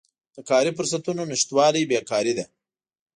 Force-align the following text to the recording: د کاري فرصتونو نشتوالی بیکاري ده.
د 0.35 0.37
کاري 0.49 0.71
فرصتونو 0.77 1.21
نشتوالی 1.31 1.83
بیکاري 1.91 2.33
ده. 2.37 2.45